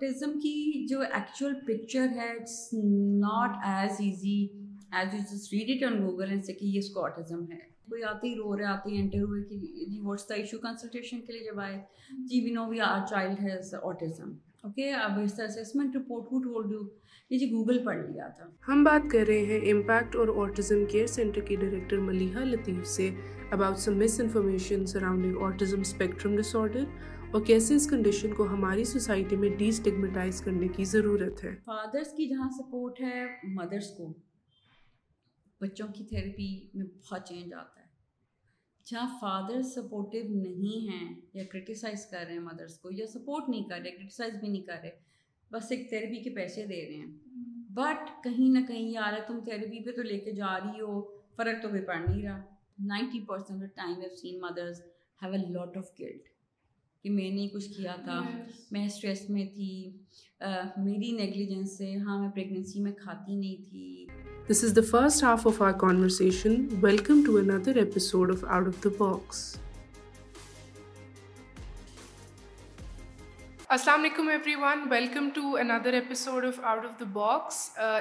[0.00, 4.36] Autism کی جو actual picture ہے it's not as easy
[4.92, 7.58] as you just read it on Google and سے کہ یہ اس کو آٹزم ہے
[7.88, 9.56] کوئی آتے ہی رو رہے آتے ہی انٹر ہوئے کہ
[9.86, 11.78] جی واٹس دا ایشو کنسلٹیشن کے لیے جب آئے
[12.10, 16.42] جی we know we are child has autism okay اب اس طرح اسسمنٹ رپورٹ ہو
[16.42, 16.82] ٹولڈ یو
[17.30, 21.06] یہ جی گوگل پڑھ لیا تھا ہم بات کر رہے ہیں امپیکٹ اور آٹزم کیئر
[21.08, 23.10] سینٹر کی ڈائریکٹر ملیحہ لطیف سے
[23.52, 26.84] about some misinformation surrounding autism spectrum disorder
[27.36, 32.12] اور کیسے اس کنڈیشن کو ہماری سوسائٹی میں ڈی اسٹگمیٹائز کرنے کی ضرورت ہے فادرس
[32.16, 33.24] کی جہاں سپورٹ ہے
[33.54, 34.06] مدرس کو
[35.60, 37.86] بچوں کی تھیراپی میں بہت چینج آتا ہے
[38.86, 43.68] جہاں فادر سپورٹیو نہیں ہیں یا کرٹیسائز کر رہے ہیں مدرس کو یا سپورٹ نہیں
[43.68, 44.90] کر رہے کرٹیسائز بھی نہیں کر رہے
[45.50, 47.12] بس ایک تھیراپی کے پیسے دے رہے ہیں
[47.72, 51.00] بٹ کہیں نہ کہیں یار تم تھیراپی پہ تو لے کے جا رہی ہو
[51.36, 52.40] فرق تو بھی پڑ نہیں رہا
[52.86, 53.78] نائنٹی پرسینٹ
[55.76, 56.00] آف
[56.00, 56.35] گلٹ
[57.04, 58.20] کہ میں نے کچھ کیا تھا
[58.70, 59.90] میں اسٹریس میں تھی
[60.76, 64.06] میری نیگلیجنس سے ہاں میں پریگنینسی میں کھاتی نہیں تھی
[64.50, 65.72] this is the first half of our
[66.82, 69.44] welcome to another episode of of out the box
[73.68, 77.68] السلام علیکم everyone welcome to another episode of out of the box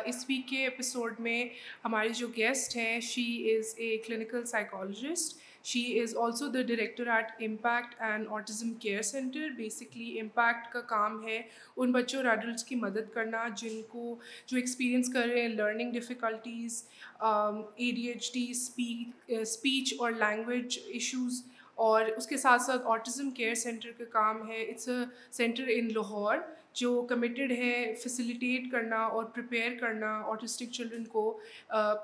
[0.06, 1.44] اس ویک کے ایپیسوڈ میں
[1.86, 7.32] ہمارے جو گیسٹ ہیں she is a clinical psychologist she is also the director at
[7.42, 11.42] impact and autism care centre basically impact کا کام ہے
[11.78, 14.16] ان بچوں اور ایڈلٹس کی مدد کرنا جن کو
[14.48, 16.84] جو ایکسپیرئنس کر رہے ہیں learning difficulties
[17.22, 21.42] A D H D speech اور لینگویج ایشوز
[21.78, 25.04] اور اس کے ساتھ ساتھ آٹزم کیئر سینٹر کا کام ہے it's a
[25.32, 26.38] centre in Lahore
[26.76, 31.24] جو کمیٹیڈ ہے فیسیلیٹیٹ کرنا اور پریپیئر کرنا آٹسٹک چلڈرن کو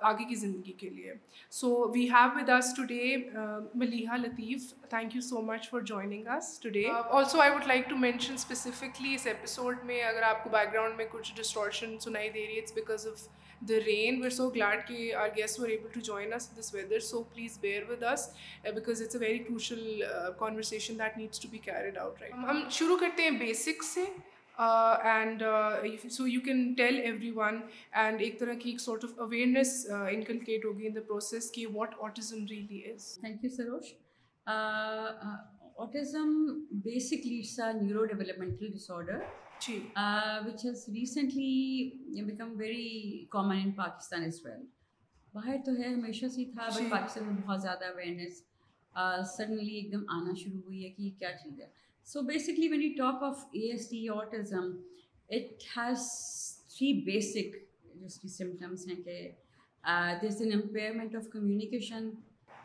[0.00, 1.13] آگے کی زندگی کے لیے
[1.51, 3.15] so we have with us today
[3.75, 7.97] Maliha Latif thank you so much for joining us today also I would like to
[7.97, 12.45] mention specifically اس ایپیسوڈ میں اگر آپ کو بیک گراؤنڈ میں کچھ ڈسٹورشن سنائی دے
[12.45, 13.27] رہی ہے it's because of
[13.61, 17.57] the rain we're so glad کہ our guest able to join this weather so please
[17.61, 18.29] bear with us
[20.39, 24.05] conversation that needs to be carried out right ہم شروع کرتے ہیں بیسک سے
[24.57, 25.43] and
[26.11, 27.59] so you can tell everyone
[27.93, 31.95] and ایک طرح کی ایک سارٹ آف اویئرنیس انکلکیٹ ہوگی ان دا پروسیس کی what
[31.99, 33.93] autism really is thank you Sarosh
[35.77, 36.33] autism
[36.83, 39.19] basically it's a neurodevelopmental disorder
[39.61, 39.79] جی
[40.45, 44.65] which has recently become very common in Pakistan as well
[45.33, 48.43] باہر تو ہے ہمیشہ سے تھا بٹ پاکستان میں بہت زیادہ اویئرنیس
[49.37, 51.67] سڈنلی ایک دم آنا شروع ہوئی ہے کہ یہ کیا چیز ہے
[52.07, 54.71] so basically when you top of A S T autism
[55.29, 56.07] it has
[56.69, 57.55] three basic
[57.95, 59.21] جو اس کی سمٹمس ہیں کہ
[60.21, 62.09] there is an impairment of communication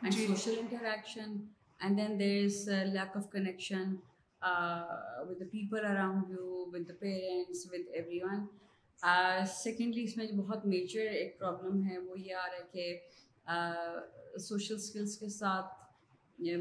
[0.01, 1.35] and social interaction
[1.79, 3.93] and then there is lack of connection
[5.27, 8.45] with the people around you with the parents with everyone
[9.53, 12.67] secondly اس میں جو بہت major ایک پرابلم ہے وہ یہ آ رہا ہے
[12.71, 15.75] کہ سوشل اسکلس کے ساتھ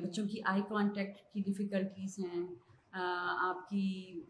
[0.03, 2.45] بچوں کی آئی کانٹیکٹ کی ڈفیکلٹیز ہیں
[2.93, 4.21] آپ کی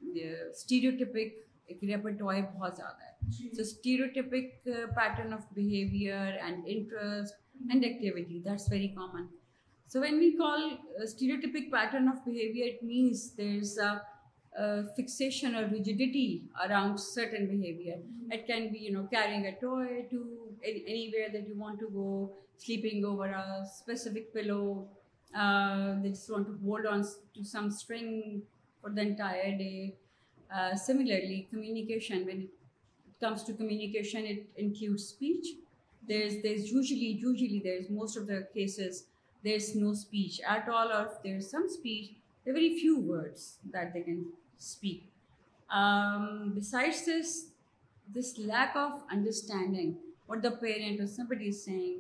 [0.15, 1.35] اسٹیریوٹیپک
[1.67, 4.65] ایک ریپرٹوائے بہت زیادہ ہے so stereotypic
[4.95, 7.35] pattern of behaviour and interest
[7.71, 9.27] and activity that's very common
[9.91, 10.69] so when we call
[11.03, 13.79] stereotypic pattern of behaviour it means there is
[13.79, 16.27] a fixation اور rigidity
[16.57, 20.23] around certain behaviour it can be you know carrying a toy to
[20.63, 22.27] anywhere that you want to go
[22.59, 24.63] sleeping over a specific pillow
[25.35, 27.05] Uh, they just want to hold on
[27.35, 28.43] to some string
[28.81, 29.95] for the entire day.
[30.55, 35.49] Uh, similarly, communication, when it comes to communication, it includes speech.
[36.07, 36.35] There's
[37.91, 39.05] most of the cases,
[39.43, 42.13] there's no speech at all, or if there's some speech,
[42.45, 45.09] there are very few words that they can speak.
[45.69, 51.99] Um, besides this lack of understanding what the parent or somebody is saying,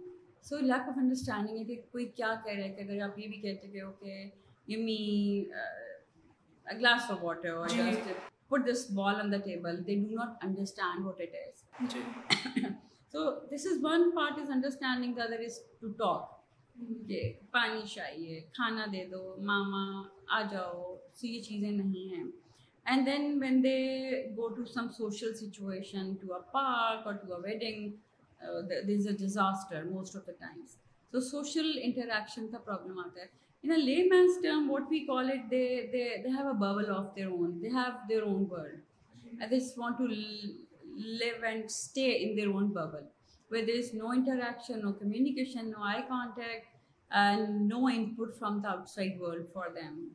[0.46, 3.28] so lack of understanding ہے کہ کوئی کیا کہہ رہا ہے کہ اگر آپ یہ
[3.28, 4.76] بھی کہتے کہ ہو کہ
[4.78, 5.44] me
[6.66, 7.62] glass of water
[8.48, 11.94] put this ball on the table they do not understand what it is
[13.14, 16.34] so this is one part is understanding the other is to talk
[17.08, 17.32] کہ
[17.52, 19.22] پانی چاہیے کھانا دے دو
[19.42, 19.84] ماما
[20.28, 22.24] آ جاؤ سو یہ چیزیں نہیں ہیں
[22.86, 23.78] and then when they
[24.36, 27.90] go to some social situation to to a a park اور wedding
[28.40, 29.12] is a
[29.12, 30.76] disaster most of the times
[31.12, 33.26] so social interaction کا پرابلم آتا ہے
[33.64, 36.90] in a layman's term what we call it they they they have a bubble
[36.90, 38.22] of their own they have their
[39.98, 40.06] to
[40.06, 43.04] live and stay in their own bubble
[43.50, 47.10] where there is no interaction no communication know I contact
[47.62, 50.06] no input from the outside world for them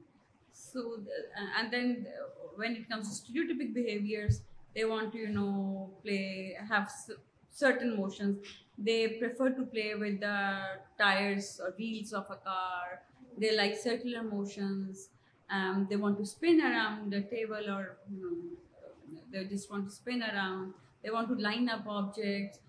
[0.56, 1.96] so and then
[2.58, 4.42] when it comes to went behaviours
[4.76, 6.22] they want to you know play
[6.72, 7.14] have
[7.56, 8.36] certain motions
[8.86, 10.36] they prefer to play with the
[10.98, 12.96] tyres wheels of a car
[13.42, 15.08] they like circular motions
[15.50, 16.62] and they want to spin
[20.26, 20.62] around
[21.28, 22.62] to line up objects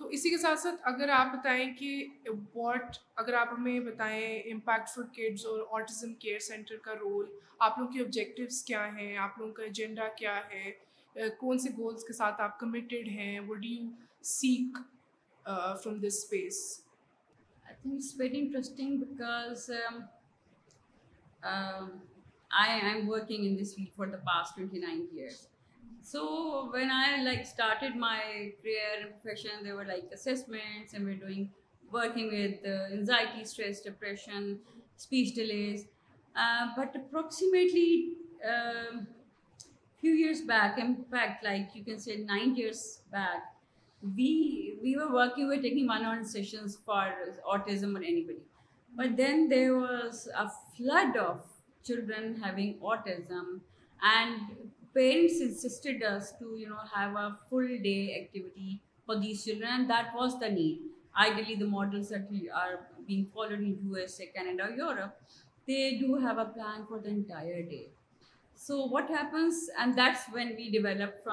[0.00, 2.04] تو اسی کے ساتھ ساتھ اگر آپ بتائیں کہ
[2.54, 7.26] what اگر آپ ہمیں بتائیں امپیکٹ فور کڈس اور آٹزم کیئر سینٹر کا رول
[7.58, 12.04] آپ لوگوں کے آبجیکٹیوس کیا ہیں آپ لوگوں کا ایجنڈا کیا ہے کون سے گولس
[12.04, 13.90] کے ساتھ آپ کمیٹیڈ ہیں what do you
[14.24, 14.78] seek
[15.44, 16.62] from this space
[17.64, 19.70] I think very interesting because
[21.42, 25.46] I I am working in this field for the past twenty nine years
[26.02, 31.46] So when I started my career and profession, there were assessments, and we're
[31.90, 34.60] working with anxiety, stress, depression,
[34.96, 35.86] speech delays.
[36.36, 38.16] Uh, but approximately
[38.46, 39.06] um,
[40.00, 41.44] few years back, in fact,
[41.74, 43.54] you can say 9 years back,
[44.16, 47.12] we were working, we were taking one-on-one sessions for
[47.46, 48.40] autism or anybody.
[48.96, 51.42] But then there was a flood of
[51.84, 53.60] children having autism,
[54.02, 54.69] and
[54.94, 55.80] parents
[57.82, 58.76] day activity
[59.08, 60.88] for these children that was the need
[61.14, 62.12] ideally this
[63.34, 65.68] followed in U S A Canada Europe
[66.00, 67.84] do have a plan for the entire day
[68.60, 71.28] so happens and that's when we develop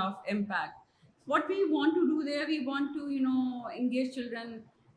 [0.00, 0.80] of impact
[1.26, 2.44] what they
[2.46, 4.18] we want to you know engage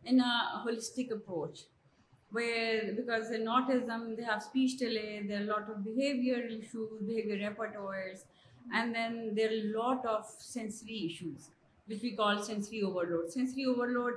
[0.04, 0.19] in
[0.66, 1.66] holistic approach
[2.36, 7.02] where because in autism they have speech delay, there are a lot of behavioral issues,
[7.10, 8.24] behavior repertoires,
[8.74, 11.50] and then there are a lot of sensory issues,
[11.88, 13.31] which we call sensory overload.
[13.31, 14.16] Sensory overload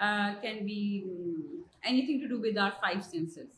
[0.00, 1.04] uh, can be
[1.84, 3.50] anything to do with our five senses.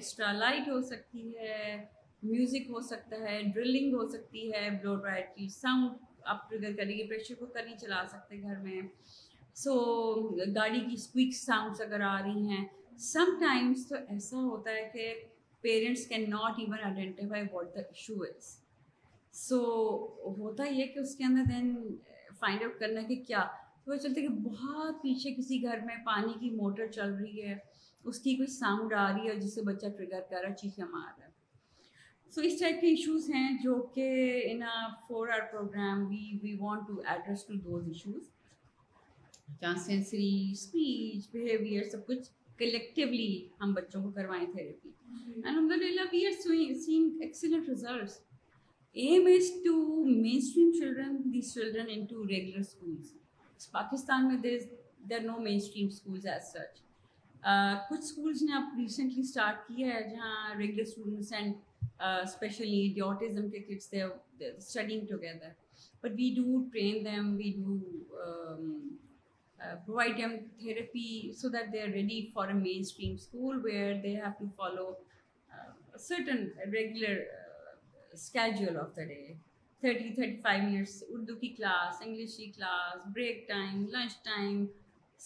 [0.00, 1.86] Extra light ho sakti hai,
[2.22, 5.24] music ho sakta hai, drilling ho sakti hai, blow dry
[5.60, 6.04] sound
[6.34, 8.80] آپ trigger کریں گے pressure cooker نہیں چلا سکتے گھر میں
[9.62, 9.74] so
[10.54, 12.64] گاڑی کی اسپیک ساؤنڈس اگر آ رہی ہیں
[12.98, 15.12] سم ٹائمس تو ایسا ہوتا ہے کہ
[15.64, 18.54] parents can not even identify what the issue is
[19.34, 19.58] so
[20.38, 21.74] ہوتا یہ کہ اس کے اندر دین
[22.40, 23.46] فائنڈ آؤٹ کرنا کہ کیا
[23.84, 27.56] تو وہ چلتے کہ بہت پیچھے کسی گھر میں پانی کی موٹر چل رہی ہے
[28.04, 30.54] اس کی کوئی ساؤنڈ آ رہی ہے اور جس سے بچہ ٹریگر کر رہا ہے
[30.54, 31.30] چیخیں رہا ہے
[32.32, 34.08] سو اس ٹائپ کے ایشوز ہیں جو کہ
[34.44, 34.62] in
[35.08, 38.24] four our programme we we want to address to those issues
[39.84, 43.48] sensory speech behaviour سب کچھ کلیکٹیولی
[43.60, 44.90] ہم بچوں کو کروائیں تھیراپی
[45.44, 46.26] الحمد للہ we
[46.26, 46.32] are
[48.96, 51.16] aim is to to mainstream children
[51.52, 54.58] children these in regular schools Pakistan میں there
[55.10, 56.80] there no mainstream schools as such
[57.90, 61.54] کچھ اسکولس نے اب ریسنٹلی اسٹارٹ کیا ہے جہاں ریگولر اسٹوڈنٹس اینڈ
[62.22, 62.88] اسپیشلی
[63.60, 63.78] کے
[63.92, 65.48] they studying together
[66.02, 67.78] but we do train them we do
[69.58, 74.30] provide them therapy so that they are ready for mainstream school where they have
[74.38, 74.92] to follow
[75.98, 77.20] certain regular
[78.12, 79.22] schedule of the day
[79.82, 84.64] thirty thirty five years Urdu کی class English کی class break time lunch time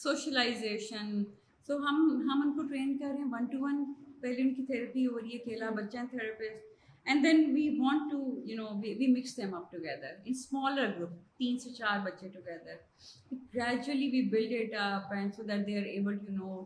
[0.00, 1.22] socialisation
[1.68, 3.84] so ہم ہم ان کو train کر رہے ہیں one to one
[4.20, 6.69] پہلے ان کی تھیراپی ہو رہی ہے اکیلا بچہ therapist
[7.10, 11.14] and then we want to you know we mix them up together in smaller group
[11.38, 12.76] تین سے چار بچے together
[13.54, 16.62] gradually we build it and so that they are able to know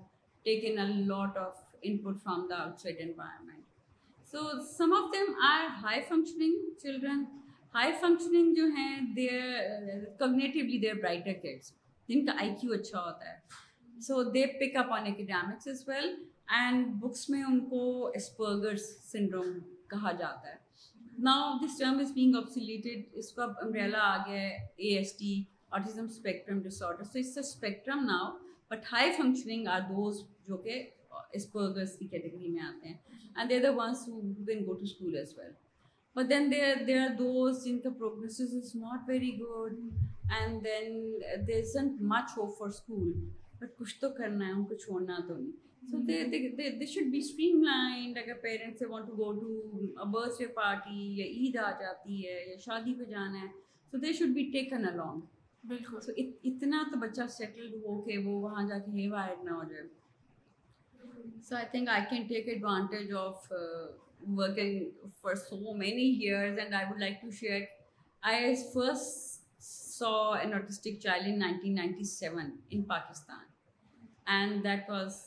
[0.47, 3.63] take in in lot of put from the outside environment
[4.33, 4.39] so
[4.73, 7.25] some of them are high functioning children
[7.75, 9.01] high functioning جو ہیں
[10.97, 11.47] brighter
[12.09, 16.15] جن کا آئی کیو اچھا ہوتا ہے so they pick up on academics as well
[16.55, 17.85] and books میں ان کو
[18.15, 19.59] اسپرگرس سنڈروم
[19.95, 24.57] کہا جاتا ہے now this term is being obsoleted اس کا امبریلا آ گیا ہے
[24.77, 25.33] A S T
[25.71, 28.31] autism spectrum disorder so it's a spectrum now
[28.71, 30.83] but high functioning are those جو کہ
[31.33, 32.97] اسپرگرس کی کیٹیگری میں آتے ہیں
[33.37, 34.09] and they the ones
[34.47, 35.53] when go to school as well
[36.17, 39.79] but then they are they are those جن کا progress is not very good
[40.33, 41.47] and then
[41.47, 41.77] they is
[42.03, 43.13] much hope for school
[43.61, 45.53] but کچھ تو کرنا ہے ان کو چھوڑنا تو نہیں
[45.91, 50.05] So they, they, they, they should be streamlined اگر پیرنٹس سے want to go to
[50.13, 53.49] birthday party یا عید آ جاتی ہے یا شادی پہ جانا ہے
[53.93, 55.21] so they should be taken along
[55.65, 56.13] بالکل سو
[56.17, 59.87] اتنا تو بچہ سیٹلڈ ہو کہ وہ وہاں جا کے ہی وائر نہ ہو جائے
[61.49, 63.53] so I think I can take advantage of
[64.31, 67.61] working for so many years and I would like to share
[68.23, 70.15] I first saw
[70.33, 73.45] an artistic child in nineteen ninety seven in Pakistan
[74.35, 75.23] and that was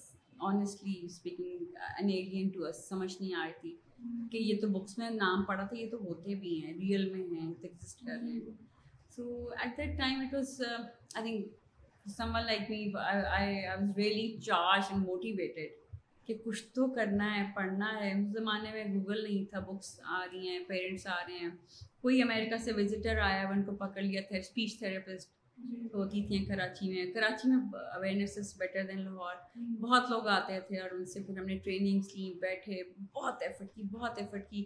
[0.40, 3.76] honestly speaking to اس سمجھ نہیں آ رہی تھی
[4.32, 7.24] کہ یہ تو books میں نام پڑھا تھا یہ تو ہوتے بھی ہیں ریئل میں
[7.30, 8.56] ہیں ایگزسٹ کر رہے ہیں
[9.10, 13.56] so at that time it was I think someone like me I
[13.98, 15.86] really charge and motivated
[16.28, 20.24] کہ کچھ تو کرنا ہے پڑھنا ہے اس زمانے میں گوگل نہیں تھا بکس آ
[20.26, 21.50] رہی ہیں پیرنٹس آ رہے ہیں
[22.02, 25.37] کوئی امیرکا سے وزٹر آیا ان کو پکڑ لیا تھا اسپیچ تھراپسٹ
[25.94, 29.36] ہوتی تھیں کراچی میں کراچی میں awareness is better than Lahore
[29.80, 32.82] بہت لوگ آتے تھے اور ان سے پھر ہم نے ٹریننگس لیں بیٹھے
[33.14, 34.66] بہت ایفرٹ کی بہت ایفرٹ کی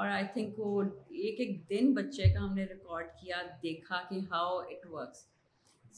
[0.00, 4.18] اور آئی تھنک وہ ایک ایک دن بچے کا ہم نے ریکارڈ کیا دیکھا کہ
[4.30, 5.24] how it works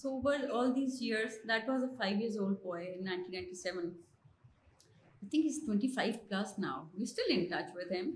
[0.00, 3.85] so over all these years that was a five years old boy nineteen ninety seven
[3.85, 8.11] I think is twenty five plus now we still in touch with him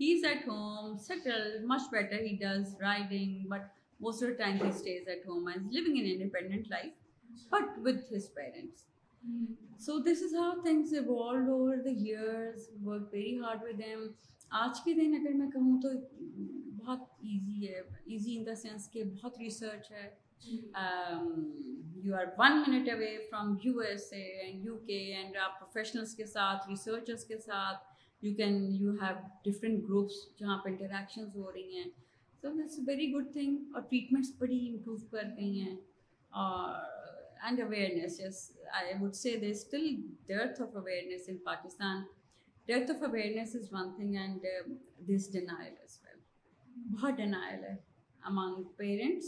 [0.00, 3.81] he is at home settle much better he does riding but
[4.02, 8.84] most of time the stays at homes living independent life but with his parents
[9.80, 14.06] so this is how things the years work very hard ویم
[14.60, 15.88] آج کے دن اگر میں کہوں تو
[16.76, 20.08] بہت easy ہے easy in the sense کہ بہت ریسرچ ہے
[22.02, 26.14] you are one minute away from U S A and U K and آپ پروفیشنلس
[26.16, 27.90] کے ساتھ ریسرچرس کے ساتھ
[28.22, 29.14] you can you have
[29.44, 31.90] different groups جہاں پہ انٹریکشنز ہو رہی ہیں
[32.42, 35.76] so that's very good thing اور ٹریٹمنٹس بڑی امپروو کر گئی ہیں
[36.32, 36.80] اور
[37.42, 38.40] and awareness yes
[38.72, 39.86] I would say they still
[40.62, 42.02] of awareness in Pakistan
[42.68, 44.46] dearth of awareness is one thing and
[45.08, 46.18] this denial is well
[46.92, 47.74] بہت ڈینائل ہے
[48.22, 49.27] among parents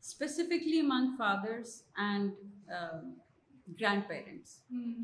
[0.04, 2.70] specifically among fathers and
[3.80, 4.60] grandparents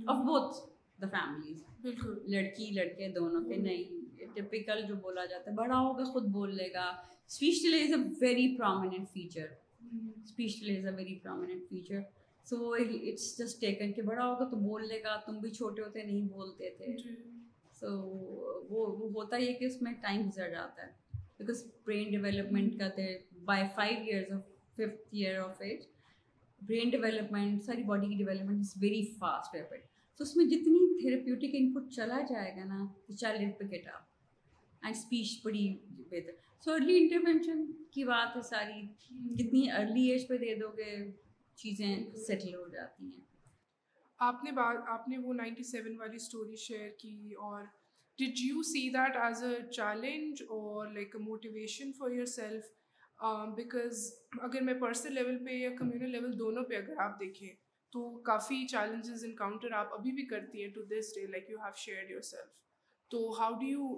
[0.06, 0.54] of بہت
[1.02, 6.04] the families بالکل لڑکی لڑکے دونوں کے نہیں typical جو بولا جاتا ہے بڑا ہوگا
[6.04, 6.90] خود بول لے گا
[7.30, 9.46] speech delay is a very prominent feature
[10.38, 12.00] very prominent feature
[12.46, 12.76] so وہ
[13.94, 16.96] کہ بڑا ہوگا تو بول لے گا تم بھی چھوٹے ہوتے نہیں بولتے تھے
[17.80, 17.96] سو
[18.68, 21.18] وہ وہ ہوتا ہی ہے کہ اس میں ٹائم گزر جاتا ہے
[21.38, 23.06] بیکاز برین ڈیولپمنٹ کا تھے
[23.44, 24.44] by five years of
[24.75, 25.87] fifth year of age
[26.62, 30.78] brain development ساری باڈی کی development is very fast rapid so تو اس میں جتنی
[31.00, 32.84] تھیراپیوٹک ان پٹ چلا جائے گا نا
[33.12, 34.82] child picked up
[34.82, 36.32] and speech بڑی بہتر
[36.64, 38.82] کی بات ہے ساری
[39.37, 40.94] کتنی ارلی ایج پہ دے دو گے
[41.58, 43.23] چیزیں سیٹل ہو جاتی ہیں
[44.20, 47.64] آپ نے بات آپ نے وہ نائنٹی سیون والی اسٹوری شیئر کی اور
[48.18, 52.73] did you see that as a challenge اور like a motivation for yourself
[53.56, 54.11] because
[54.42, 57.49] اگر میں پرسنل لیول پہ یا کمیونل لیول دونوں پہ اگر آپ دیکھیں
[57.92, 61.73] تو کافی چیلنجز انکاؤنٹر آپ ابھی بھی کرتی ہیں to this day like you have
[61.76, 62.52] share yourself
[63.11, 63.88] تو how do you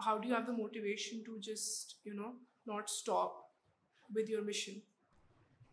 [0.00, 1.96] how do you have the motivation to just,
[2.66, 3.50] not stop
[4.14, 4.82] with your mission?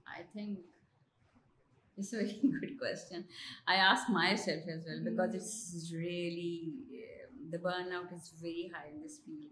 [0.08, 0.60] I think
[1.98, 3.26] it's a very good question.
[3.68, 5.36] I ask myself as well, because mm.
[5.36, 9.52] it's really, um, the burnout is very high in this field.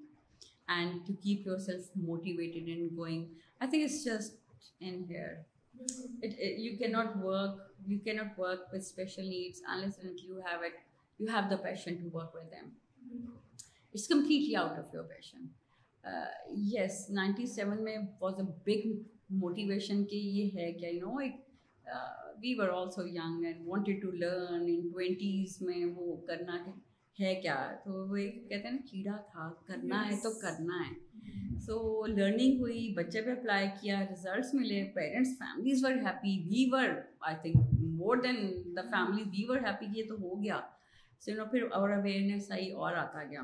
[0.67, 3.29] And to keep yourself motivated and going,
[3.59, 4.33] I think it's just
[4.79, 5.45] in here.
[5.77, 6.59] Mm-hmm.
[6.59, 12.71] You cannot work with special needs unless you have the passion to work with them.
[13.13, 13.42] Mm-hmm.
[13.93, 15.45] It's completely out of your passion
[16.71, 18.87] yes ninety seven میں was a big
[19.39, 21.35] motivation کہ یہ ہے کیا you know ایک
[22.41, 26.57] we also young and wanted to learn in twenties میں وہ کرنا
[27.17, 30.93] ہے کیا تو وہ ایک کہتے ہیں نا کیڑا تھا کرنا ہے تو کرنا ہے
[31.65, 32.05] سو
[32.05, 36.89] لرننگ ہوئی بچے پہ اپلائی کیا ریزلٹس ملے parents families were happy we were
[37.19, 38.37] I think more than
[38.75, 40.59] the family we were happy یہ تو ہو گیا
[41.21, 43.41] سو نو پھر اور اویئرنیس آئی اور آتا گیا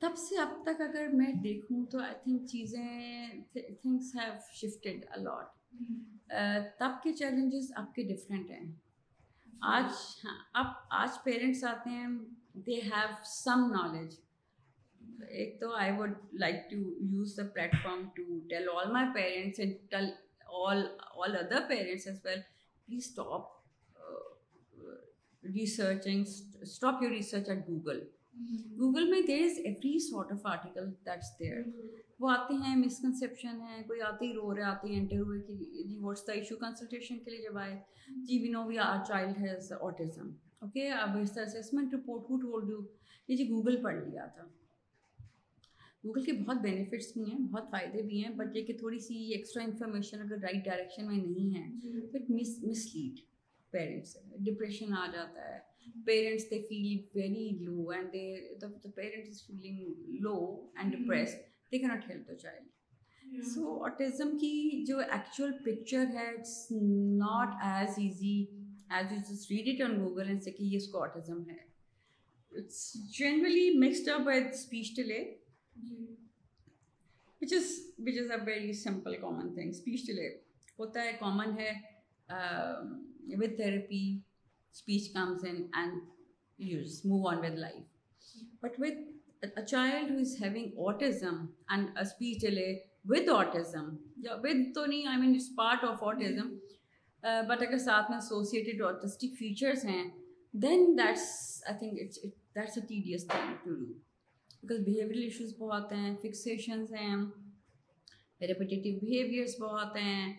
[0.02, 3.42] تب سے اب تک اگر میں دیکھوں تو آئی تھنک چیزیں
[3.52, 5.58] تھنگس ہیو شفٹیڈ الاٹ
[6.78, 8.64] تب کے چیلنجز اب کے ڈفرینٹ ہیں
[9.68, 9.92] آج
[10.24, 10.66] ہاں، اب
[10.98, 12.06] آج پیرنٹس آتے ہیں
[12.66, 14.14] دے ہیو سم نالج
[15.30, 16.76] ایک تو I would like to
[16.76, 17.46] use the
[17.74, 22.40] forum to tell all my parents and all other parents as well
[22.88, 23.58] please stop
[25.42, 26.24] researching
[26.62, 28.00] stop your research at Google
[28.78, 31.62] Google میں there is every sort of article that's there
[32.20, 35.54] وہ آتے ہیں misconception ہے کوئی آتے ہی رو رہے آتے ہیں انٹر ہوئے کہ
[35.84, 38.24] جی واٹس دا ایشو کنسلٹیشن کے لیے جب آئے mm-hmm.
[38.26, 40.30] جی we we know our child has autism
[40.58, 42.60] okay اب اس طرح رپورٹ ہو
[43.28, 44.46] یہ جی گوگل پڑھ لیا تھا
[46.04, 49.18] گوگل کے بہت بینیفٹس بھی ہیں بہت فائدے بھی ہیں بٹ یہ کہ تھوڑی سی
[49.32, 52.94] ایکسٹرا انفارمیشن اگر رائٹ ڈائریکشن میں نہیں ہے تو مس
[52.94, 53.20] لیڈ
[53.72, 54.16] پیرنٹس
[54.38, 55.58] ڈپریشن آ جاتا ہے
[56.06, 61.02] parents they feel very low and they the, the parent is feeling low and mm-hmm.
[61.02, 61.36] depressed
[61.72, 62.66] they cannot help the child
[63.54, 64.84] so autism کی
[64.84, 68.44] جو ایکچوئل پکچر ہے it's not as easy
[68.90, 71.56] as you جس read it on Google and سے کہ یہ اس کو autism ہے
[72.52, 72.82] it's
[73.18, 75.22] generally mixed up with speech delay
[77.42, 77.72] which is
[78.06, 80.28] which is a very simple common thing speech delay
[80.78, 81.72] ہوتا ہے کامن ہے
[83.38, 84.04] with therapy
[84.74, 85.98] speech comes in
[87.04, 91.44] move on with life but with a child who's having autism
[97.48, 98.20] but اگر ساتھ میں
[98.82, 100.04] autistic features ہیں
[100.54, 101.62] then that's
[105.22, 107.16] issues بہت ہیں فکسیشنز ہیں
[108.40, 110.32] ریپیٹیو بہیویئرس بہت ہیں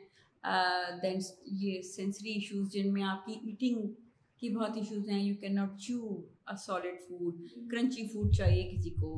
[1.02, 1.20] دین
[1.46, 3.88] یہ سینسری ایشوز جن میں آپ کی ایٹنگ
[4.42, 5.98] کہ بہت ایشوز ہیں you can not chew
[6.48, 9.12] a solid food crunchy food چاہیے کسی کو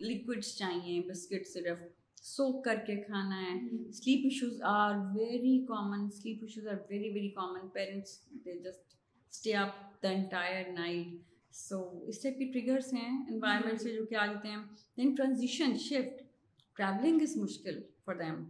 [0.00, 1.78] لکوڈس چاہیے بسکٹ صرف
[2.22, 3.58] سوک کر کے کھانا ہے
[3.92, 8.94] sleep issues are very common sleep issues are very very common parents they just
[9.32, 11.54] stay up the entire night
[11.54, 14.62] so اس ٹائپ کے ٹریگرس ہیں انوائرمنٹ جی۔ سے جو کہ آ جاتے ہیں
[18.04, 18.42] for them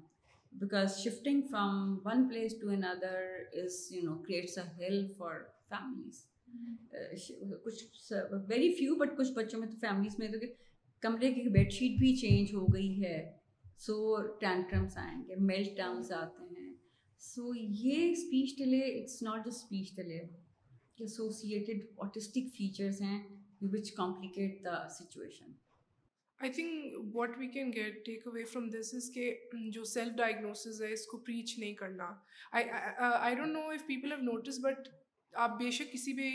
[0.53, 3.21] because shifting from one place to another
[3.63, 5.41] is you know creates a for
[5.73, 6.25] families
[7.65, 8.13] کچھ
[8.49, 10.29] ویری فیو بٹ کچھ بچوں میں تو فیملیز میں
[11.03, 13.19] کمرے کی بیڈ شیٹ بھی چینج ہو گئی ہے
[13.79, 14.17] سو
[14.41, 16.73] ٹینٹرمس آئیں گے میلٹ میلس آتے ہیں
[17.23, 20.21] سو یہ speech delay it's not just speech delay
[21.99, 23.19] autistic features ہیں
[23.73, 25.53] which complicate the situation
[26.41, 29.31] I think what we can get take away from this is کہ
[29.71, 32.11] جو سیلف ڈائگنوسز ہے اس کو پریچ نہیں کرنا
[32.53, 34.89] I don't know people have notice but
[35.35, 36.31] آپ بے شک کسی بھی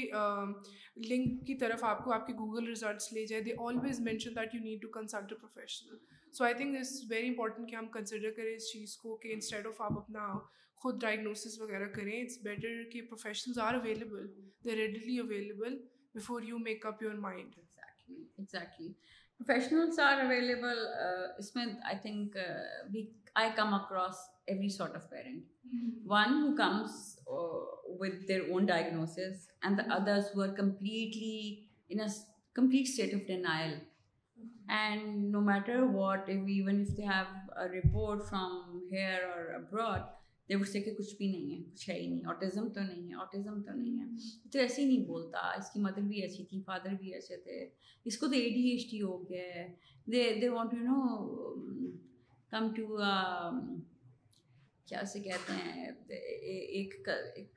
[1.09, 4.55] لنک کی طرف آپ کو آپ کے گوگل ریزلٹس لے جائے they always mention that
[4.55, 5.97] you need to consult a professional
[6.33, 9.67] so I think it's very important کہ ہم کنسیڈر کریں اس چیز کو کہ انسٹیڈ
[9.67, 10.27] آف آپ اپنا
[10.81, 14.27] خود ڈائگنوسس وغیرہ کریں اٹس بیٹر کہ professions are available
[14.65, 15.77] they readily available
[16.15, 18.91] before you make up your mind exactly
[19.39, 20.85] professionals are available
[21.37, 22.37] اس میں I think
[22.93, 23.05] we
[23.35, 25.43] I come across every sort of parent
[26.05, 27.17] one he comes
[27.99, 32.07] with their own diagnosis and others were completely in
[32.55, 33.73] complete state of denial
[34.67, 36.83] and no matter what even
[38.21, 38.77] from
[40.49, 43.61] ہی کے کچھ بھی نہیں ہے کچھ ہے ہی نہیں autism تو نہیں ہے آٹوزم
[43.61, 46.93] تو نہیں ہے تو ایسے ہی نہیں بولتا اس کی مدر بھی اچھی تھی فادر
[46.99, 47.59] بھی اچھے تھے
[48.05, 49.67] اس کو تو اے ڈی ایچ ڈی ہو گئے
[50.07, 50.99] they they want you know
[52.51, 52.97] come to
[54.87, 56.93] کیا اسے کہتے ہیں ایک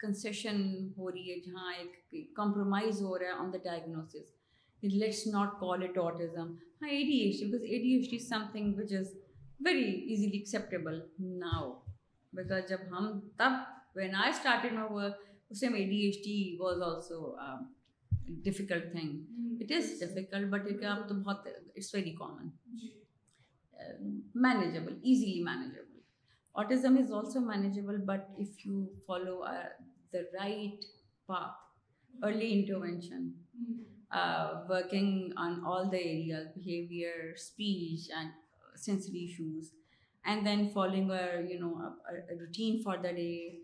[0.01, 0.61] کنسیشن
[0.97, 5.83] ہو رہی ہے جہاں ایک کمپرومائز ہو رہا ہے on the diagnosis let's not call
[5.83, 6.55] it autism
[6.83, 9.13] ہاں A D H because A D H D something which is
[9.61, 11.01] very easily acceptable
[11.39, 11.71] now
[12.33, 13.53] because جب ہم تب
[13.97, 17.35] when I started my work اس time A D H D was also
[18.45, 20.69] difficult thing it is difficult but
[21.09, 22.49] تو بہت it's very common
[24.43, 25.90] manageable easily manageable
[26.57, 29.69] Autism is also manageable, but if you follow uh,
[30.13, 30.79] the right
[31.29, 31.55] path,
[32.25, 33.83] early intervention, hmm.
[34.11, 39.71] uh, working on all the areas, behavior, speech, and uh, sensory issues,
[40.25, 41.45] and then following a
[42.39, 43.59] routine for the day.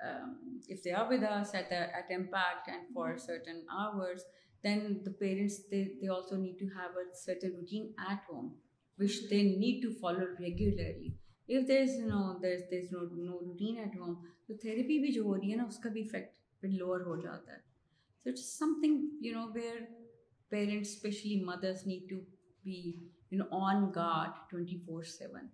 [0.00, 3.18] Um, if they are with us at Impact and for hmm.
[3.18, 4.22] certain hours,
[4.62, 8.54] then the parents, they also need to have a certain routine at home,
[8.96, 11.14] which they need to follow regularly.
[11.48, 14.14] If there there there is is no no no routine at home
[14.46, 17.16] تو therapy بھی جو ہو رہی ہے نا اس کا بھی effect پھر lower ہو
[17.16, 17.58] جاتا ہے
[18.26, 19.80] so it's something you know where
[20.52, 22.18] parents especially mothers need to
[22.64, 22.76] be
[23.30, 25.46] you know on guard twenty four seven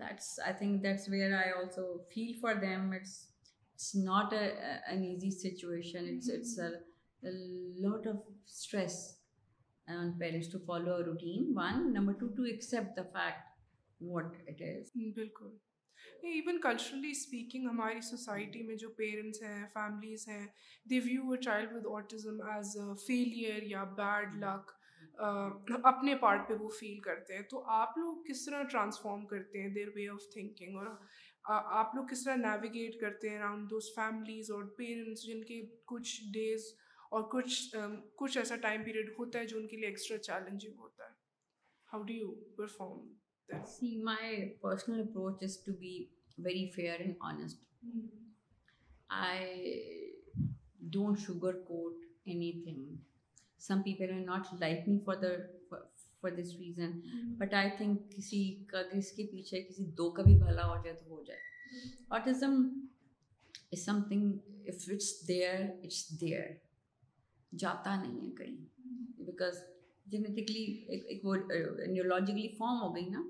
[0.00, 4.46] that's I think that's where I also feel for them it's it's not a
[4.98, 6.58] easy situation it's it's
[7.78, 9.02] lot of stress
[10.18, 13.47] parents to follow routine one number two to accept the fact
[14.00, 15.56] what it is بالکل
[16.22, 20.46] even culturally speaking ہماری society میں جو parents ہیں families ہیں
[20.86, 24.76] the view a child with autism as a failure یا bad luck
[25.84, 29.68] اپنے part پہ وہ فیل کرتے ہیں تو آپ لوگ کس طرح ٹرانسفارم کرتے ہیں
[29.74, 30.86] دیر وے آف تھنکنگ اور
[31.44, 35.60] آپ لوگ کس طرح نیویگیٹ کرتے ہیں اراؤنڈ دوز فیملیز اور پیرنٹس جن کے
[35.84, 36.64] کچھ ڈیز
[37.10, 37.76] اور کچھ
[38.16, 41.16] کچھ ایسا ٹائم پیریڈ ہوتا ہے جو ان کے لیے ایکسٹرا چیلنجنگ ہوتا ہے
[41.88, 43.06] how do you perform
[43.48, 46.04] see my personal approaches to be
[46.38, 47.84] very fair and honest
[49.08, 50.10] I
[50.80, 52.96] don't sugar coat anything
[53.58, 55.40] some people we not like me for there
[56.20, 57.00] for this reason
[57.38, 60.96] but I think کسی کا کس کے پیچھے کسی دو کا بھی بھلا ہو جائے
[60.96, 61.40] تو ہو جائے
[62.08, 62.80] autism
[63.72, 64.32] is something
[64.66, 66.46] if it's there it's there
[67.56, 68.56] جاتا نہیں ہے کہیں
[69.18, 69.54] بیکاز
[70.06, 72.56] جینےجیکلی
[72.58, 73.29] فارم ہو گئی نا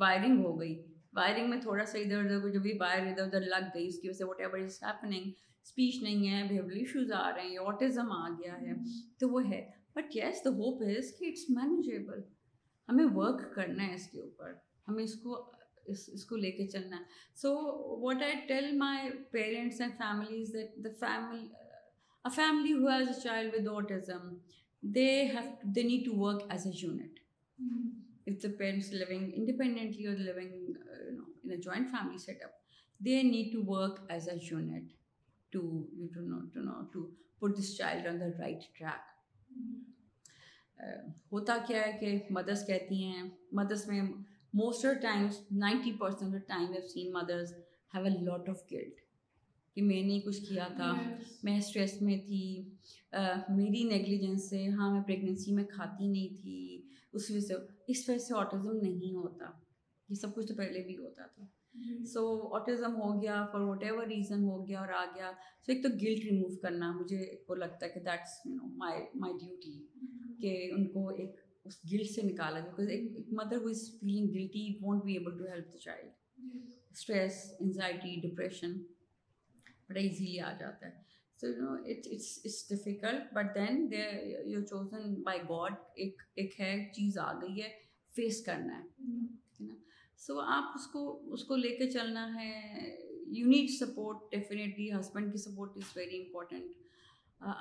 [0.00, 0.74] وائرنگ ہو گئی
[1.14, 4.18] وائرنگ میں تھوڑا سا ادھر ادھر بھی وائر ادھر ادھر لگ گئی اس کی وجہ
[4.18, 5.30] سے whatever is happening
[5.64, 8.74] speech نہیں ہے بہیول ایشوز آ رہے ہیں آٹزم آ گیا ہے
[9.18, 9.60] تو وہ ہے
[9.96, 12.20] but yes the hope is کہ اٹس مینیجیبل
[12.88, 14.52] ہمیں ورک کرنا ہے اس کے اوپر
[14.88, 15.42] ہمیں اس کو
[15.86, 17.02] اس کو لے کے چلنا ہے
[17.36, 17.54] so
[18.00, 21.46] what I tell my parents and families the family
[22.24, 24.34] family who as a child with autism
[24.82, 27.18] they have they need to work as a unit
[28.26, 31.16] if the parents living living independently or in uh, you
[31.16, 32.54] know a joint family setup
[33.00, 34.94] they need to work as a unit
[35.52, 35.60] to
[35.96, 37.10] you know to know to
[37.40, 39.12] put this child on the right track
[41.32, 43.22] ہوتا کیا ہے کہ مدرس کہتی ہیں
[43.52, 44.00] mothers میں
[44.54, 46.96] most of times ninety percent
[47.12, 47.52] mothers
[47.94, 49.00] a lot of guilt
[49.76, 50.92] کہ میں نے کچھ کیا تھا
[51.44, 52.44] میں اسٹریس میں تھی
[53.48, 56.82] میری نیگلیجنس سے ہاں میں پریگنینسی میں کھاتی نہیں تھی
[57.12, 57.54] اس وجہ سے
[57.88, 59.50] اس وجہ سے آٹزم نہیں ہوتا
[60.08, 61.44] یہ سب کچھ تو پہلے بھی ہوتا تھا
[62.06, 65.30] سو جی۔ آٹزم ہو گیا فار وٹ ایور ریزن ہو گیا اور آ گیا
[65.66, 69.02] سو ایک تو گلٹ ریموو کرنا مجھے وہ لگتا ہے کہ that's you know my
[69.14, 69.72] my duty
[70.40, 71.36] کہ ان کو ایک
[71.64, 75.46] اس گلٹ سے نکالا بیکاز ایک mother who is feeling guilty won't be able to
[75.46, 76.10] help the child
[76.90, 78.76] stress anxiety depression
[79.88, 81.04] بڑا ایزیلی آ جاتا ہے
[81.42, 84.04] no it's difficult but then they
[84.46, 85.74] you chosen by God
[85.94, 87.68] ایک ایک ہے چیز آ گئی ہے
[88.14, 89.74] فیس کرنا ہے نا
[90.20, 92.50] سو آپ اس کو اس کو لے کے چلنا ہے
[93.28, 96.84] you need support definitely husband کی support is very important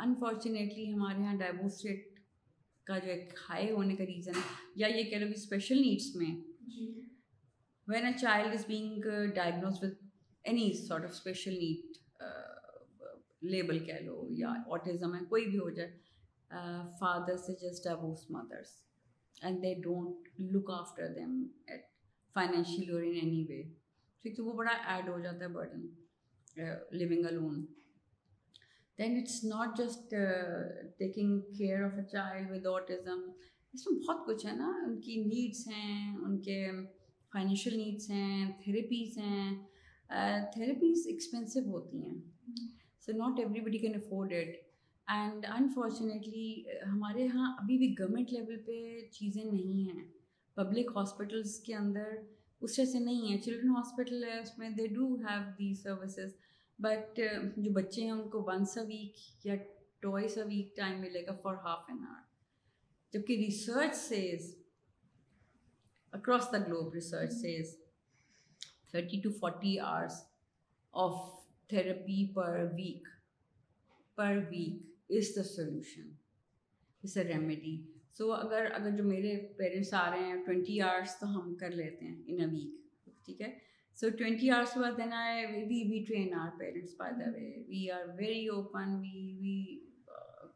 [0.00, 2.19] unfortunately ہمارے یہاں ریٹ
[2.87, 6.15] کا جو ایک ہائی ہونے کا ریزن ہے یا یہ کہہ لو کہ اسپیشل نیڈس
[6.15, 6.35] میں
[7.87, 9.09] when a child is being
[9.35, 10.03] diagnose with
[10.45, 11.84] any sort of special need
[13.45, 15.91] label کہہ لو یا آٹزم ہے کوئی بھی ہو جائے
[16.99, 18.73] فادر سے just abuse mothers
[19.41, 21.43] and they don't look after them
[21.67, 21.83] at
[22.35, 23.61] financial اور ان اینی وے
[24.25, 25.85] ٹھیک ہے وہ بڑا ایڈ ہو جاتا ہے burden
[26.97, 27.65] living a loan
[28.99, 30.13] then it's not just
[30.97, 33.29] taking care of a child with autism
[33.73, 36.61] اس میں بہت کچھ ہے نا ان کی نیڈس ہیں ان کے
[37.31, 39.55] فائنینشیل نیڈس ہیں تھیریپیز ہیں
[40.53, 42.19] تھیراپیز ایکسپینسو ہوتی ہیں
[43.07, 44.55] so not everybody can afford it
[45.07, 46.63] and unfortunately
[46.85, 48.77] ہمارے یہاں ابھی بھی گورنمنٹ لیول پہ
[49.09, 50.05] چیزیں نہیں ہیں
[50.57, 52.15] پبلک ہاسپٹلس کے اندر
[52.61, 56.33] اس طرح سے نہیں ہیں چلڈرن ہاسپٹل ہے اس میں they do have the services
[56.79, 57.19] but
[57.57, 59.55] جو بچے ہیں ان کو ونس اے ویک یا
[59.99, 62.23] ٹوائس اے ویک ٹائم ملے گا فار ہاف این آور
[63.13, 64.13] جبکہ research
[66.13, 67.41] across the globe research
[68.91, 70.21] thirty two forty hours
[70.93, 71.34] of
[71.69, 73.07] therapy per week
[74.17, 76.09] per week is the solution
[77.03, 77.75] is a remedy
[78.17, 82.05] so اگر اگر جو میرے parents آ رہے ہیں ٹوینٹی آورس تو ہم کر لیتے
[82.05, 83.49] ہیں ان اے ویک ٹھیک ہے
[83.97, 87.89] سو ٹوینٹی آورس بعد دین ہے we we train our parents by the way we
[87.91, 89.57] are very open we we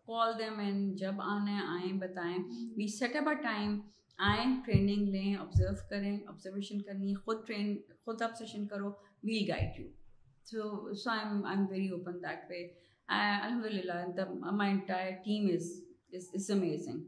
[0.07, 2.37] call them and جب آنا ہے آئیں بتائیں
[2.77, 3.79] we set up a time
[4.19, 8.89] آئیں ٹریننگ لیں آبزرو کریں آبزرویشن کرنی خود ٹرین خود آبسیشن کرو
[9.23, 9.87] we'll guide you
[10.51, 12.71] So, so I'm, I'm very Very very open that way.
[13.09, 14.51] Uh, Alhamdulillah, the,
[14.51, 15.81] my entire team is,
[16.11, 17.05] is, is amazing.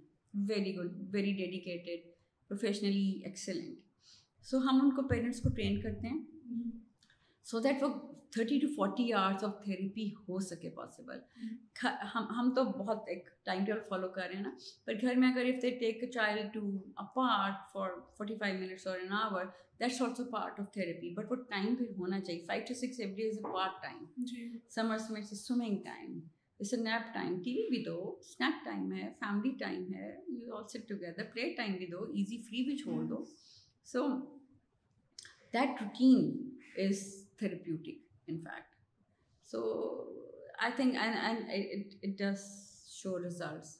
[0.48, 2.00] good, dedicated,
[3.24, 3.76] excellent
[4.44, 6.20] so ہم ان کو parents کو train کرتے ہیں
[7.46, 7.90] so that وہ
[8.32, 11.20] thirty two forty hours of therapy ہو سکے possible
[12.16, 14.52] ہم ہم تو بہت ایک ٹائم ٹیبل فالو کر رہے ہیں نا
[14.86, 17.52] پر گھر میں اگر if they take a child to for
[17.74, 19.46] forty five minutes اور an hour
[19.82, 23.28] that's also part of therapy but وہ ٹائم پھر ہونا چاہیے five to six every
[23.28, 26.20] is a part time summers میں اٹس اے سوئمنگ ٹائم
[26.60, 30.12] جیسے nap time T V بھی دو snap time ہے فیملی ٹائم ہے
[30.30, 33.24] you all sit together play time بھی دو ایزی فری بھی چھوڑ دو
[33.88, 34.08] so
[35.54, 36.32] that routine
[36.78, 37.04] is
[37.38, 38.76] therapeutic in fact
[39.50, 39.62] so
[40.60, 40.98] I think
[40.98, 42.46] it does
[42.92, 43.78] show results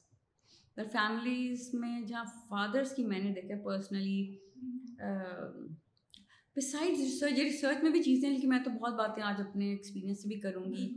[0.76, 4.38] families میں جہاں فادرس کی میں نے دیکھا پرسنلی
[6.56, 10.26] ریسرچ یہ ریسرچ میں بھی چیزیں ہیں لیکن میں تو بہت باتیں آج اپنے ایکسپیرینس
[10.26, 10.86] بھی کروں گی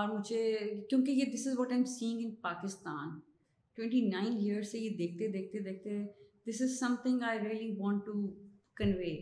[0.00, 0.42] اور مجھے
[0.90, 3.18] کیونکہ یہ this is what I am saying in Pakistan
[3.78, 6.02] twenty nine years سے یہ دیکھتے دیکھتے دیکھتے
[6.46, 8.12] this is something I really want to
[8.76, 9.16] convey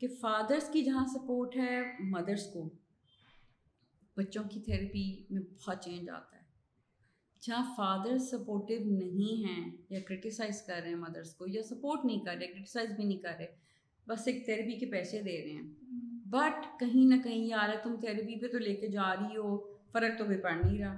[0.00, 1.80] کہ فادرس کی جہاں سپورٹ ہے
[2.10, 2.68] مدرس کو
[4.16, 6.40] بچوں کی تھیراپی میں بہت چینج آتا ہے
[7.42, 12.24] جہاں فادر سپورٹیو نہیں ہیں یا کرٹیسائز کر رہے ہیں مدرس کو یا سپورٹ نہیں
[12.24, 13.60] کر رہے کرٹیسائز بھی نہیں کر رہے
[14.06, 18.40] بس ایک تھیراپی کے پیسے دے رہے ہیں بٹ کہیں نہ کہیں یار تم تھیراپی
[18.40, 19.56] پہ تو لے کے جا رہی ہو
[19.92, 20.96] فرق تو بھی پڑ نہیں رہا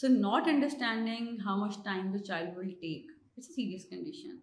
[0.00, 4.36] so not understanding how much time the child will take it's a serious condition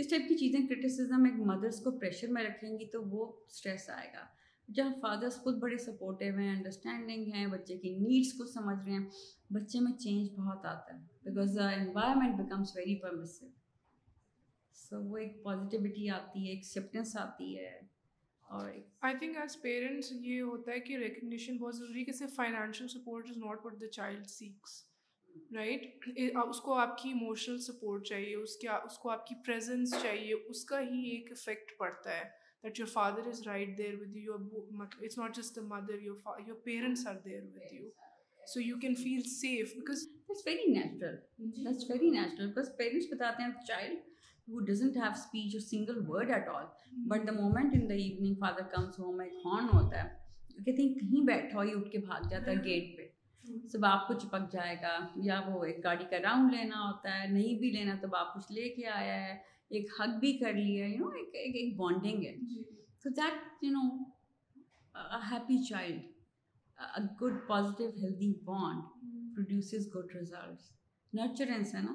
[0.00, 3.88] اس ٹائپ کی چیزیں کرٹیسزم ایک مدرس کو پریشر میں رکھیں گی تو وہ اسٹریس
[3.90, 4.24] آئے گا
[4.68, 9.06] جہاں فادرس خود بڑے سپورٹیو ہیں انڈرسٹینڈنگ ہیں بچے کی نیڈس کو سمجھ رہے ہیں
[9.50, 13.46] بچے میں چینج بہت آتا ہے because the environment becomes very permissive
[14.74, 17.78] سب وہ ایک پازیٹیوٹی آتی ہے ایکسپٹینس آتی ہے
[18.48, 18.70] اور
[19.00, 22.88] آئی تھنک ایز پیرنٹس یہ ہوتا ہے کہ ریکگنیشن بہت ضروری ہے کہ صرف financial
[22.88, 24.82] support is not what the child seeks
[25.54, 26.08] right
[26.48, 30.34] اس کو آپ کی اموشنل سپورٹ چاہیے اس کے اس کو آپ کی پریزنس چاہیے
[30.48, 32.24] اس کا ہی ایک افیکٹ پڑتا ہے
[32.64, 34.34] that your father is right there with you
[34.34, 37.90] it's not just the mother your your parents are there with you
[38.46, 40.46] so you can feel safe because that's that's
[40.46, 43.98] very very natural natural because parents بتاتے ہیں child
[44.48, 46.64] single word at all
[47.08, 51.62] but the moment in the evening father comes home ایک horn ہوتا ہے کہیں بیٹھا
[51.62, 53.06] یہ اٹھ کے بھاگ جاتا ہے گیٹ پہ
[53.68, 57.26] سب آپ کو چپک جائے گا یا وہ ایک گاڑی کا راؤنڈ لینا ہوتا ہے
[57.26, 59.36] نہیں بھی لینا تو باپ کچھ لے کے آیا ہے
[59.68, 61.08] ایک حق بھی کر لیا یو نو
[61.08, 62.34] ایک ایک بانڈنگ ہے
[63.04, 63.88] so that you know
[65.30, 70.70] happy child good positive healthy bond produces good results
[71.12, 71.94] nurturance ہے نا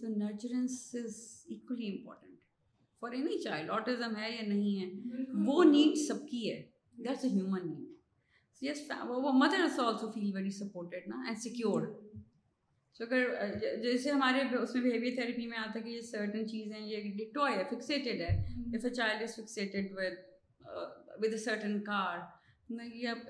[0.00, 1.16] so nurturance is
[1.48, 2.38] equally important
[3.02, 6.62] for any child autism ہے یا نہیں ہے وہ نیڈ سب کی ہے
[6.98, 7.92] that's a human need
[8.62, 8.90] yes
[9.34, 11.88] mother also feel very supported نا اینڈ سیکیورڈ
[12.96, 13.24] سو اگر
[13.82, 18.20] جیسے ہمارے اس میں بہیویئر تھیراپی میں آتا ہے کہ یہ سرٹن چیزیں یہ فکسیٹیڈ
[18.20, 18.36] ہے
[18.76, 22.18] if a child is fixated with with a certain car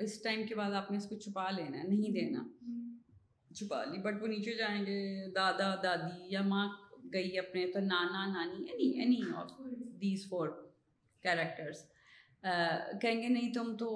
[0.00, 2.44] اس ٹائم کے بعد آپ نے اس کو چھپا لینا ہے نہیں دینا
[3.54, 5.00] چھپا لی بٹ وہ نیچے جائیں گے
[5.34, 6.68] دادا دادی یا ماں
[7.12, 9.50] گئی اپنے تو نانا نانی any any of
[10.00, 10.48] these four
[11.22, 11.84] characters
[13.00, 13.90] کہیں گے نہیں تم تو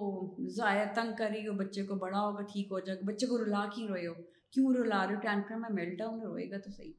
[0.49, 3.45] ضائع تنگ کر رہی ہو بچے کو بڑا ہوگا ٹھیک ہو جائے گا بچے کو
[3.45, 4.15] رلا کیوں روئے ہو
[4.51, 6.93] کیوں رلا رہے ہو ٹینکر میں میلٹ ڈاؤن روئے گا تو صحیح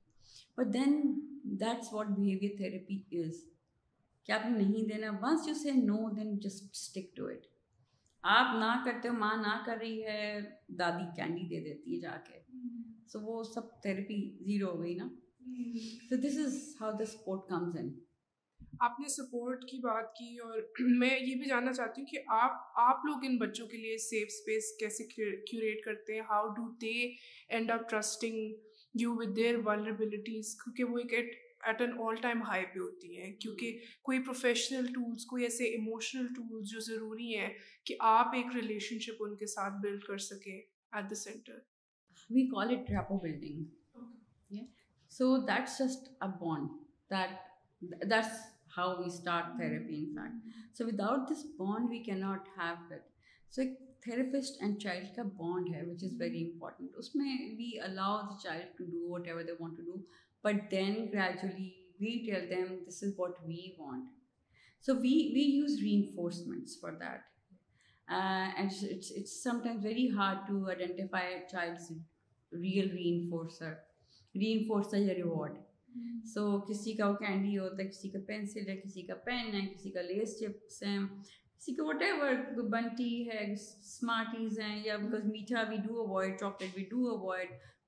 [0.58, 1.02] but then
[1.60, 3.44] that's what behaviour therapy is
[4.30, 7.46] آپ نے نہیں دینا once you say no then just stick to it
[8.24, 10.40] آپ نہ کرتے ہو ماں نہ کر رہی ہے
[10.68, 12.39] دادی کینڈی دے دیتی ہے جا کے
[13.10, 15.08] سو وہ سب تھراپی زیرو ہو گئی نا
[16.24, 17.90] this is how the support comes in
[18.82, 20.62] آپ نے سپورٹ کی بات کی اور
[20.98, 24.28] میں یہ بھی جاننا چاہتی ہوں کہ آپ آپ لوگ ان بچوں کے لیے سیف
[24.28, 26.94] اسپیس کیسے کیوریٹ کرتے ہیں how do they
[27.50, 31.36] end of trusting you with their vulnerabilities کیونکہ وہ ایک ایٹ
[31.64, 32.22] ایٹ
[32.22, 37.36] ٹائم ہائی پہ ہوتی ہیں کیونکہ کوئی پروفیشنل ٹولس کوئی ایسے ایموشنل ٹولس جو ضروری
[37.36, 37.50] ہیں
[37.86, 41.60] کہ آپ ایک ریلیشن شپ ان کے ساتھ بلڈ کر سکیں at the centre
[42.30, 44.58] we call it rapport building
[45.12, 46.70] so that's just a bond
[47.12, 48.40] that that's
[48.78, 53.08] how we start therapy fact so without this bond we کی ناٹ ہیو دیٹ
[53.54, 57.72] سو ایک therapist and child کا bond ہے which is very important اس میں we
[57.80, 59.98] allow the child to do whatever they want to do
[60.44, 64.08] but then gradually we tell them this is what we want
[64.86, 67.28] so we we use reinforcements for that
[68.08, 71.92] and it's sometimes very hard to identify child's
[72.52, 73.74] real reinforcer
[74.36, 75.58] reinforcer یا reward
[76.26, 79.66] so کسی کا وہ candy ہوتا ہے کسی کا pencil ہے کسی کا پین ہے
[79.68, 84.98] کسی کا لیس چپس ہیں کسی کا وٹ ایور بنٹی ہے اسمارٹیز ہیں یا
[84.98, 86.94] میٹھا do do avoid avoid chocolate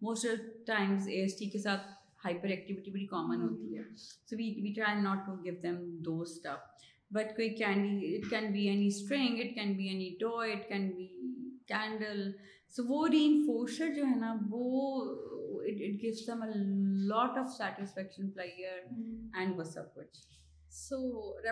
[0.01, 1.85] most of times A S T کے ساتھ
[2.25, 6.19] ہائپر ایکٹیویٹی بڑی کامن ہوتی ہے so we we try not to give them do
[6.21, 10.89] stuff but کوئی candy it can be any string it can be any it can
[10.89, 11.07] be
[11.67, 12.29] candle
[12.75, 16.49] so so وہ وہ وہ reinforcer جو ہے نا it gives them a
[17.07, 18.77] lot of satisfaction player
[19.33, 20.19] and سب کچھ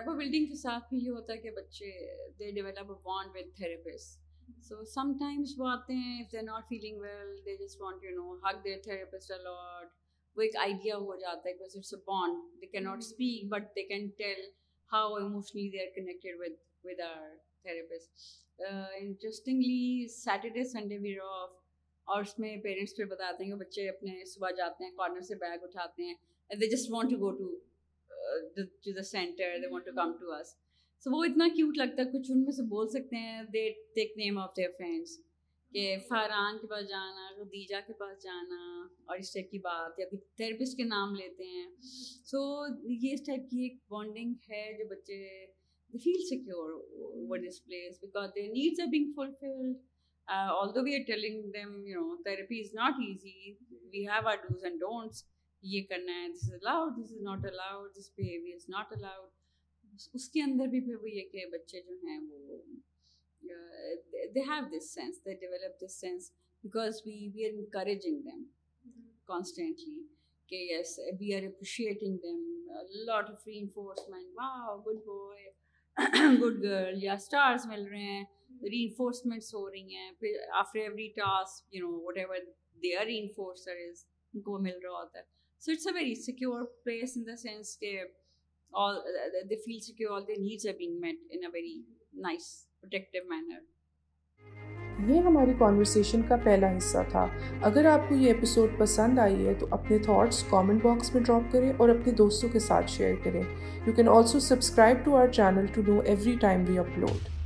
[0.08, 1.90] building کے ساتھ بھی یہ ہوتا ہے کہ بچے
[2.38, 5.68] they they they they they they develop want therapist therapist so some times وہ وہ
[5.68, 11.16] آتے ہیں if not not feeling well just you know there a lot ایک آئیڈیا ہو
[11.16, 13.74] جاتا ہے because it's a bond can can speak but
[13.74, 14.40] tell
[14.90, 17.00] how emotionally are are with with
[18.98, 21.50] interestingly Saturday Sunday we off
[22.06, 25.34] اور اس میں parents پھر بتاتے ہیں کہ بچے اپنے صبح جاتے ہیں کارنر سے
[25.40, 26.14] بیگ اٹھاتے ہیں
[26.50, 27.48] they just want to go to
[28.56, 30.42] to the centre they want to come to
[31.06, 34.16] so وہ اتنا کیوٹ لگتا ہے کچھ ان میں سے بول سکتے ہیں they take
[34.16, 35.18] name of their friends
[35.72, 36.06] کہ mm-hmm.
[36.08, 40.18] فاران کے پاس جانا خدیجہ کے پاس جانا اور اس ٹائپ کی بات یا پھر
[40.36, 41.66] تھیراپسٹ کے نام لیتے ہیں
[42.24, 42.96] سو mm-hmm.
[43.00, 45.20] یہ اس ٹائپ کی ایک بانڈنگ ہے جو بچے
[45.92, 48.00] they feel secure this place
[48.34, 48.80] they need
[50.28, 51.54] آلدو ویلنگیزی
[53.92, 54.42] وی ہیو آرڈ
[55.62, 56.28] یہ کرنا ہے
[60.14, 62.62] اس کے اندر بھی پھر وہ یہ کہ بچے جو ہیں وہ
[64.34, 66.30] they have this sense they develop this sense
[66.64, 68.44] because encouraging them
[69.24, 70.00] constantly
[70.48, 72.16] کہ yes we are appreciating
[75.96, 78.24] good girl یا اسٹارس مل رہے ہیں
[78.64, 83.76] ری انفورسمنٹس ہو رہی ہیں پھر after every task you know whatever reinforcer
[83.88, 85.24] is ان کو مل رہا ہوتا ہے
[85.62, 87.98] so it's a very secure place in the sense کہ
[89.56, 91.76] feel secure all needs a being met in a very
[92.22, 92.48] nice
[92.80, 93.60] protective manner
[95.08, 97.26] یہ ہماری conversation کا پہلا حصہ تھا
[97.62, 101.52] اگر آپ کو یہ اپیسوڈ پسند آئی ہے تو اپنے تھاٹس کامنٹ باکس میں ڈراپ
[101.52, 103.42] کریں اور اپنے دوستوں کے ساتھ شیئر کریں
[103.86, 107.39] you can also subscribe to are know every time we upload